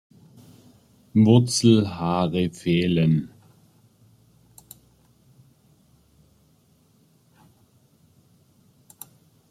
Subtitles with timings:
[1.13, 3.29] Wurzelhaare fehlen.